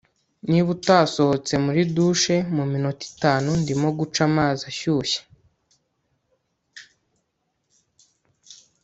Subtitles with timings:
[0.49, 5.21] niba utasohotse muri douche muminota itanu, ndimo guca amazi ashyushye